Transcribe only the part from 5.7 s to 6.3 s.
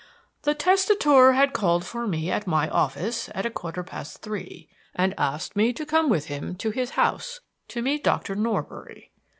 to come with